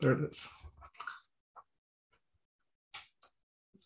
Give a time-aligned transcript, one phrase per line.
[0.00, 0.48] There it is.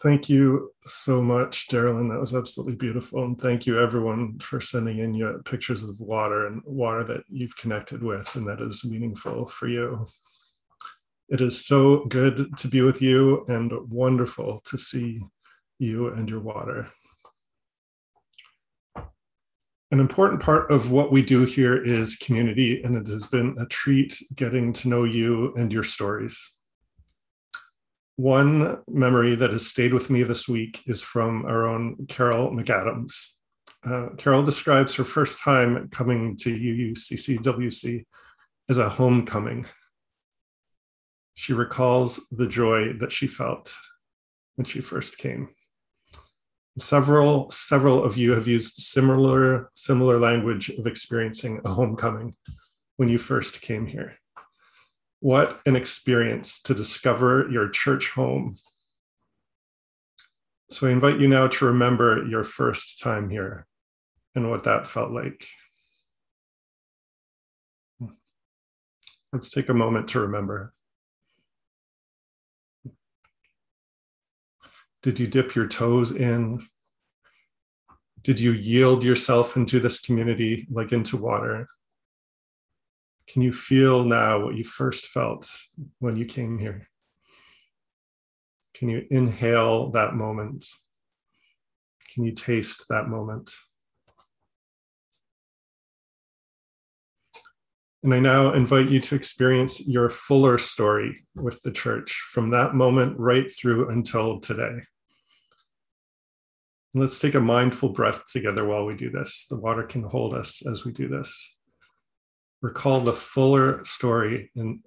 [0.03, 2.11] Thank you so much, Darylyn.
[2.11, 3.25] That was absolutely beautiful.
[3.25, 7.57] And thank you, everyone, for sending in your pictures of water and water that you've
[7.57, 10.07] connected with and that is meaningful for you.
[11.31, 15.23] It is so good to be with you and wonderful to see
[15.79, 16.87] you and your water.
[19.91, 23.67] An important part of what we do here is community, and it has been a
[23.67, 26.55] treat getting to know you and your stories.
[28.17, 33.35] One memory that has stayed with me this week is from our own Carol McAdams.
[33.85, 38.05] Uh, Carol describes her first time coming to UUCCWC
[38.69, 39.67] as a homecoming.
[41.35, 43.77] She recalls the joy that she felt
[44.55, 45.51] when she first came.
[46.77, 52.35] Several, several of you have used similar, similar language of experiencing a homecoming
[52.97, 54.15] when you first came here.
[55.21, 58.57] What an experience to discover your church home.
[60.71, 63.67] So I invite you now to remember your first time here
[64.35, 65.47] and what that felt like.
[69.33, 70.75] Let's take a moment to remember.
[75.05, 76.67] Did you dip your toes in?
[78.23, 81.69] Did you yield yourself into this community like into water?
[83.29, 85.47] Can you feel now what you first felt
[85.99, 86.89] when you came here?
[88.73, 90.65] Can you inhale that moment?
[92.15, 93.55] Can you taste that moment?
[98.03, 102.75] And I now invite you to experience your fuller story with the church from that
[102.75, 104.81] moment right through until today.
[106.95, 109.47] Let's take a mindful breath together while we do this.
[109.51, 111.57] The water can hold us as we do this
[112.65, 114.81] recall the fuller story in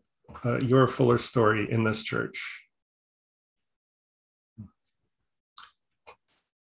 [0.44, 2.64] uh, your fuller story in this church.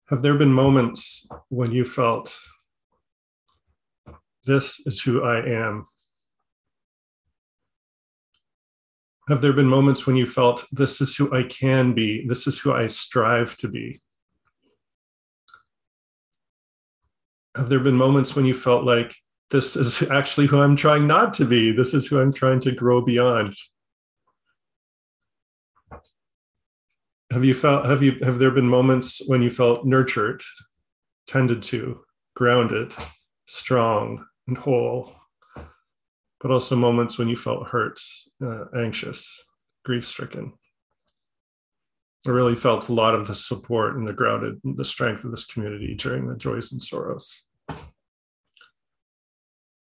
[0.09, 2.37] Have there been moments when you felt,
[4.43, 5.85] this is who I am?
[9.29, 12.59] Have there been moments when you felt, this is who I can be, this is
[12.59, 14.01] who I strive to be?
[17.55, 19.15] Have there been moments when you felt like,
[19.51, 21.71] this is actually who I'm trying not to be.
[21.71, 23.53] This is who I'm trying to grow beyond.
[27.31, 30.41] Have you felt have you have there been moments when you felt nurtured,
[31.27, 32.01] tended to,
[32.35, 32.93] grounded,
[33.45, 35.13] strong and whole,
[36.39, 37.99] but also moments when you felt hurt,
[38.43, 39.43] uh, anxious,
[39.83, 40.53] grief stricken?
[42.27, 45.45] I really felt a lot of the support and the grounded, the strength of this
[45.45, 47.45] community during the joys and sorrows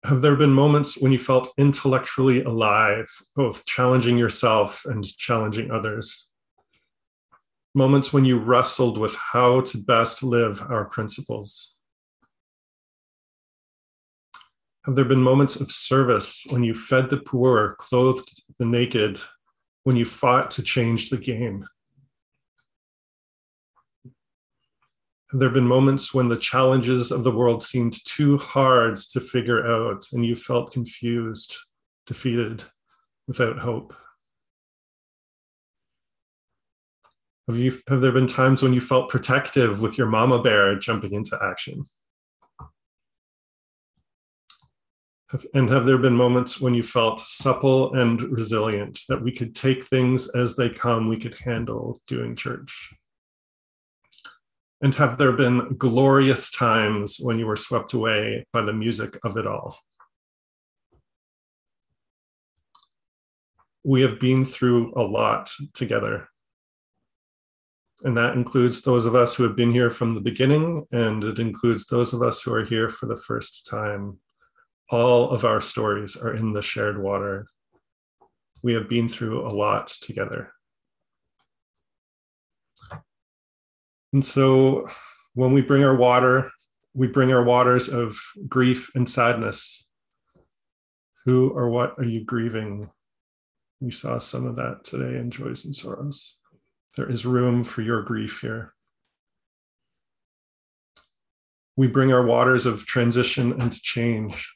[0.08, 6.30] have there been moments when you felt intellectually alive, both challenging yourself and challenging others?
[7.76, 11.76] Moments when you wrestled with how to best live our principles?
[14.86, 19.20] Have there been moments of service when you fed the poor, clothed the naked,
[19.84, 21.66] when you fought to change the game?
[25.32, 29.68] Have there been moments when the challenges of the world seemed too hard to figure
[29.68, 31.58] out and you felt confused,
[32.06, 32.64] defeated,
[33.28, 33.94] without hope?
[37.50, 41.14] Have, you, have there been times when you felt protective with your mama bear jumping
[41.14, 41.86] into action?
[45.32, 49.54] Have, and have there been moments when you felt supple and resilient, that we could
[49.54, 52.94] take things as they come, we could handle doing church?
[54.82, 59.36] And have there been glorious times when you were swept away by the music of
[59.36, 59.78] it all?
[63.84, 66.28] We have been through a lot together.
[68.04, 71.40] And that includes those of us who have been here from the beginning, and it
[71.40, 74.20] includes those of us who are here for the first time.
[74.92, 77.48] All of our stories are in the shared water.
[78.62, 80.52] We have been through a lot together.
[84.14, 84.88] And so
[85.34, 86.52] when we bring our water,
[86.94, 88.18] we bring our waters of
[88.48, 89.86] grief and sadness.
[91.26, 92.90] Who or what are you grieving?
[93.80, 96.38] We saw some of that today in Joys and Sorrows.
[96.96, 98.74] There is room for your grief here.
[101.76, 104.52] We bring our waters of transition and change.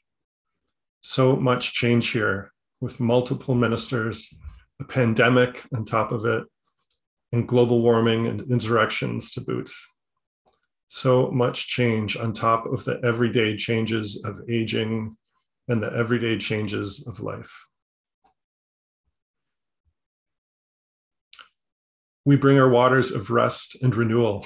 [1.01, 4.33] So much change here with multiple ministers,
[4.79, 6.45] a pandemic on top of it,
[7.31, 9.69] and global warming and insurrections to boot.
[10.87, 15.15] So much change on top of the everyday changes of aging
[15.67, 17.65] and the everyday changes of life.
[22.25, 24.45] We bring our waters of rest and renewal.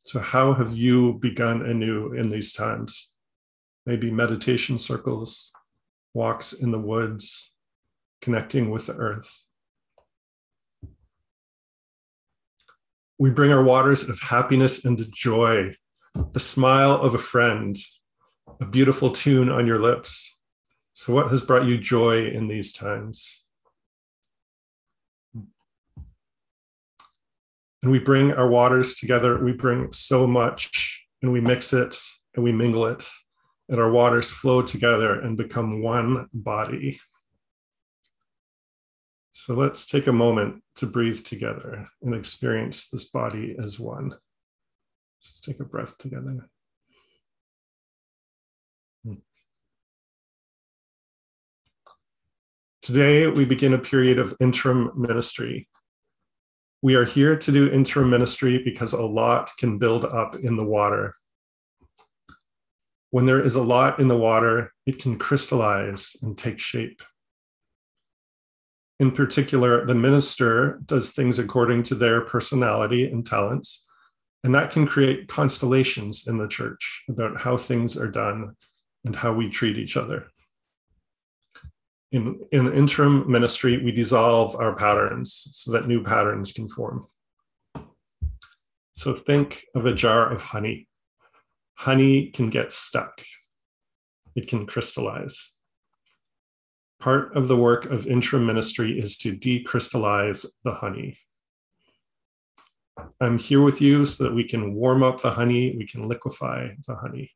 [0.00, 3.14] So, how have you begun anew in these times?
[3.86, 5.52] Maybe meditation circles,
[6.14, 7.52] walks in the woods,
[8.20, 9.46] connecting with the earth.
[13.18, 15.74] We bring our waters of happiness and joy,
[16.32, 17.76] the smile of a friend,
[18.60, 20.38] a beautiful tune on your lips.
[20.92, 23.44] So, what has brought you joy in these times?
[27.82, 29.42] And we bring our waters together.
[29.42, 31.98] We bring so much and we mix it
[32.34, 33.08] and we mingle it,
[33.68, 37.00] and our waters flow together and become one body.
[39.38, 44.10] So let's take a moment to breathe together and experience this body as one.
[44.10, 46.48] Let's take a breath together.
[52.82, 55.68] Today, we begin a period of interim ministry.
[56.82, 60.64] We are here to do interim ministry because a lot can build up in the
[60.64, 61.14] water.
[63.10, 67.00] When there is a lot in the water, it can crystallize and take shape.
[69.00, 73.86] In particular, the minister does things according to their personality and talents,
[74.42, 78.56] and that can create constellations in the church about how things are done
[79.04, 80.26] and how we treat each other.
[82.10, 87.06] In, in interim ministry, we dissolve our patterns so that new patterns can form.
[88.94, 90.88] So think of a jar of honey.
[91.74, 93.22] Honey can get stuck,
[94.34, 95.54] it can crystallize.
[97.00, 101.16] Part of the work of interim ministry is to decrystallize the honey.
[103.20, 106.70] I'm here with you so that we can warm up the honey, we can liquefy
[106.86, 107.30] the honey.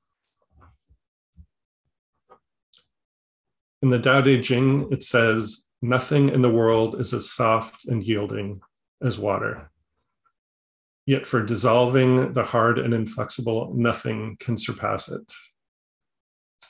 [3.82, 8.05] In the Tao Te Ching, it says, Nothing in the world is as soft and
[8.05, 8.61] yielding
[9.00, 9.70] as water.
[11.06, 15.32] Yet for dissolving the hard and inflexible, nothing can surpass it.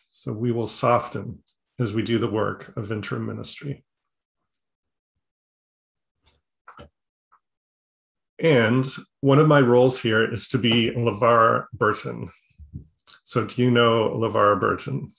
[0.09, 1.42] So we will soften
[1.81, 3.85] as we do the work of interim ministry.
[8.43, 8.87] And
[9.21, 12.31] one of my roles here is to be LeVar Burton.
[13.23, 15.13] So, do you know LeVar Burton?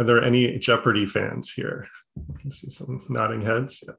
[0.00, 1.86] Are there any Jeopardy fans here?
[2.16, 3.84] I can see some nodding heads.
[3.86, 3.94] Yeah.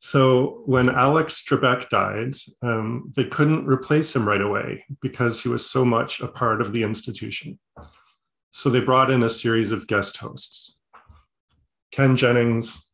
[0.00, 5.64] So, when Alex Trebek died, um, they couldn't replace him right away because he was
[5.64, 7.60] so much a part of the institution.
[8.54, 10.76] So they brought in a series of guest hosts
[11.90, 12.86] Ken Jennings,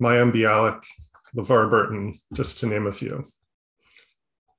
[0.00, 0.82] Mayim Bialik,
[1.36, 3.24] LeVar Burton, just to name a few.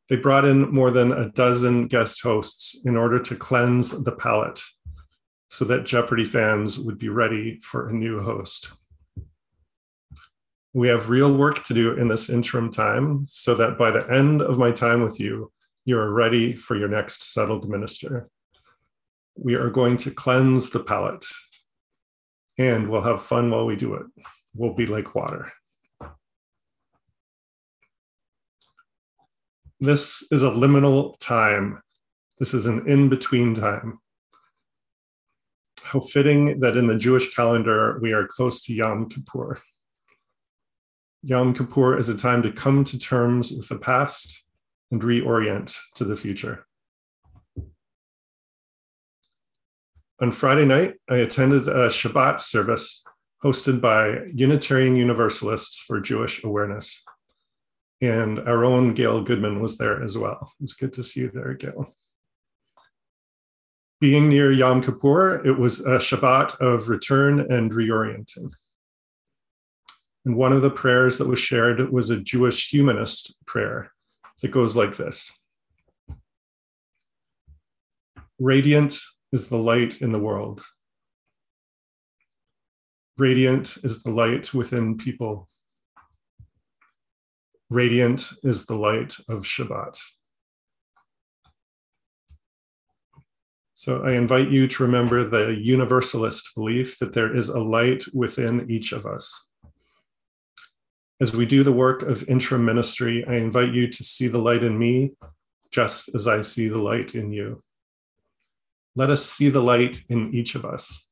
[0.10, 4.62] They brought in more than a dozen guest hosts in order to cleanse the palate
[5.50, 8.72] so that Jeopardy fans would be ready for a new host.
[10.74, 14.42] We have real work to do in this interim time so that by the end
[14.42, 15.52] of my time with you,
[15.86, 18.30] you are ready for your next settled minister
[19.36, 21.26] we are going to cleanse the palate
[22.58, 24.04] and we'll have fun while we do it.
[24.56, 25.52] We'll be like water.
[29.80, 31.82] This is a liminal time.
[32.40, 34.00] This is an in between time.
[35.84, 39.60] How fitting that in the Jewish calendar we are close to Yom Kippur.
[41.24, 44.44] Yom Kippur is a time to come to terms with the past
[44.92, 46.66] and reorient to the future.
[50.24, 53.03] On Friday night, I attended a Shabbat service
[53.44, 57.03] hosted by Unitarian Universalists for Jewish Awareness.
[58.00, 60.53] And our own Gail Goodman was there as well.
[60.62, 61.94] It's good to see you there, Gail.
[64.00, 68.53] Being near Yom Kippur, it was a Shabbat of return and reorienting.
[70.24, 73.92] And one of the prayers that was shared was a Jewish humanist prayer
[74.42, 75.34] that goes like this
[78.39, 78.98] Radiant
[79.34, 80.62] is the light in the world.
[83.18, 85.50] Radiant is the light within people.
[87.70, 89.98] Radiant is the light of Shabbat.
[93.74, 98.70] So I invite you to remember the universalist belief that there is a light within
[98.70, 99.48] each of us.
[101.20, 104.63] As we do the work of interim ministry, I invite you to see the light
[104.63, 105.13] in me
[105.72, 107.63] just as I see the light in you.
[108.96, 111.08] Let us see the light in each of us.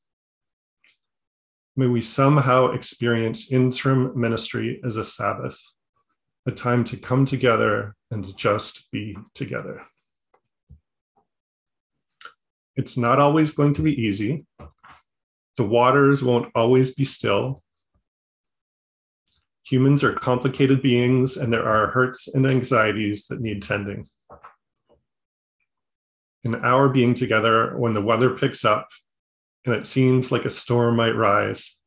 [1.75, 5.57] May we somehow experience interim ministry as a Sabbath,
[6.45, 9.81] a time to come together and just be together.
[12.75, 14.45] It's not always going to be easy.
[15.57, 17.63] The waters won't always be still.
[19.65, 24.05] Humans are complicated beings, and there are hurts and anxieties that need tending.
[26.43, 28.89] In our being together, when the weather picks up
[29.65, 31.77] and it seems like a storm might rise,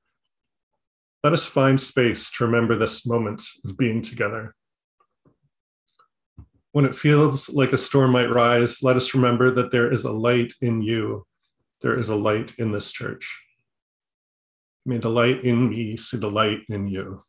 [1.25, 4.55] let us find space to remember this moment of being together.
[6.73, 10.13] When it feels like a storm might rise, let us remember that there is a
[10.13, 11.27] light in you.
[11.81, 13.41] There is a light in this church.
[14.85, 17.21] May the light in me see the light in you.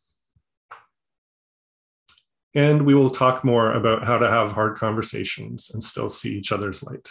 [2.55, 6.53] And we will talk more about how to have hard conversations and still see each
[6.53, 7.09] other's light.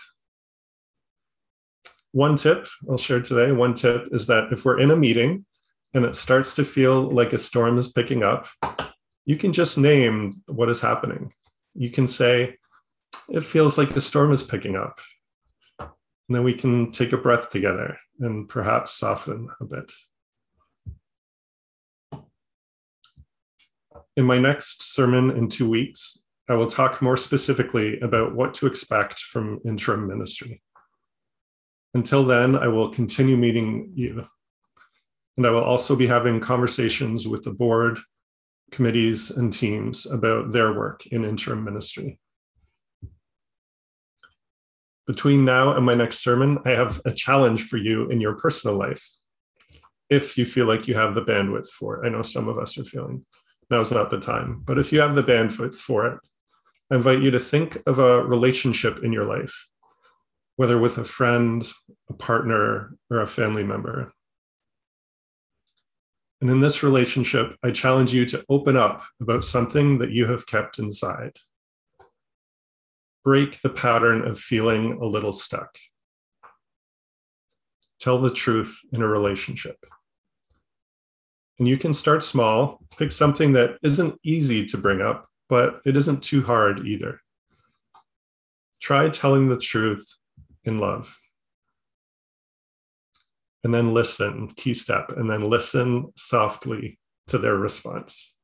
[2.12, 5.44] One tip I'll share today one tip is that if we're in a meeting
[5.92, 8.48] and it starts to feel like a storm is picking up,
[9.26, 11.32] you can just name what is happening.
[11.74, 12.56] You can say,
[13.28, 14.98] It feels like a storm is picking up.
[15.80, 19.90] And then we can take a breath together and perhaps soften a bit.
[24.16, 26.18] In my next sermon in two weeks,
[26.48, 30.62] I will talk more specifically about what to expect from interim ministry.
[31.94, 34.24] Until then, I will continue meeting you.
[35.36, 37.98] And I will also be having conversations with the board,
[38.70, 42.20] committees, and teams about their work in interim ministry.
[45.08, 48.76] Between now and my next sermon, I have a challenge for you in your personal
[48.76, 49.04] life.
[50.08, 52.78] If you feel like you have the bandwidth for it, I know some of us
[52.78, 53.24] are feeling
[53.70, 54.62] now's not the time.
[54.64, 56.18] But if you have the bandwidth for it,
[56.90, 59.68] I invite you to think of a relationship in your life,
[60.56, 61.66] whether with a friend,
[62.08, 64.12] a partner, or a family member.
[66.40, 70.46] And in this relationship, I challenge you to open up about something that you have
[70.46, 71.38] kept inside.
[73.24, 75.78] Break the pattern of feeling a little stuck.
[77.98, 79.78] Tell the truth in a relationship.
[81.58, 85.96] And you can start small, pick something that isn't easy to bring up, but it
[85.96, 87.20] isn't too hard either.
[88.80, 90.06] Try telling the truth
[90.64, 91.16] in love.
[93.62, 98.34] And then listen, key step, and then listen softly to their response.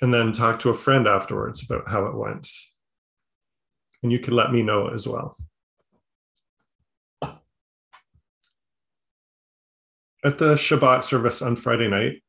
[0.00, 2.48] And then talk to a friend afterwards about how it went.
[4.02, 5.36] And you can let me know as well.
[10.24, 12.24] At the Shabbat service on Friday night,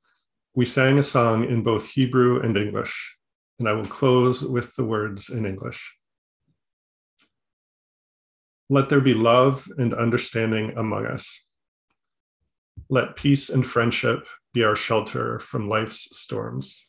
[0.53, 3.17] we sang a song in both Hebrew and English,
[3.58, 5.96] and I will close with the words in English.
[8.69, 11.48] Let there be love and understanding among us.
[12.89, 16.88] Let peace and friendship be our shelter from life's storms.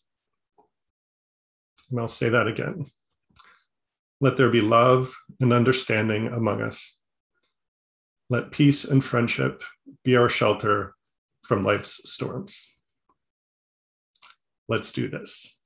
[1.91, 2.85] And I'll say that again.
[4.21, 7.00] Let there be love and understanding among us.
[8.31, 9.65] Let peace and friendship
[10.05, 10.95] be our shelter
[11.45, 12.69] from life's storms.
[14.69, 15.60] Let's do this.